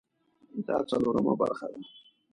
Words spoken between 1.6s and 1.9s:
ده